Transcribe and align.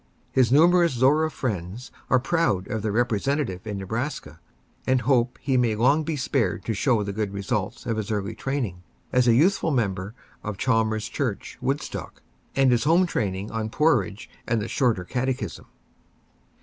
His 0.31 0.51
numerous 0.51 0.93
Zorra 0.93 1.29
friends 1.29 1.91
are 2.09 2.17
proud 2.19 2.67
of 2.69 2.81
their 2.81 2.91
representative 2.91 3.67
in 3.67 3.77
Nebraska, 3.77 4.39
and 4.87 5.01
hope 5.01 5.37
he 5.39 5.57
may 5.57 5.75
long 5.75 6.03
be 6.03 6.15
spared 6.15 6.65
to 6.65 6.73
show 6.73 7.03
the 7.03 7.13
good 7.13 7.31
results 7.35 7.85
of 7.85 7.97
his 7.97 8.09
early 8.09 8.33
training 8.33 8.81
as 9.13 9.27
a 9.27 9.35
youthful 9.35 9.69
member 9.69 10.15
of 10.43 10.57
Chalmers 10.57 11.07
Church, 11.07 11.59
Woodstock, 11.61 12.23
and 12.55 12.71
his 12.71 12.85
home 12.85 13.05
training 13.05 13.51
on 13.51 13.69
porridge 13.69 14.27
and 14.47 14.59
the 14.59 14.67
Shorter 14.67 15.03
Catechism. 15.03 15.67